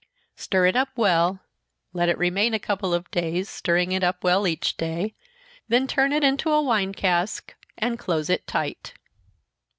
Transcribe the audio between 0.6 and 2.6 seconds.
it up well let it remain a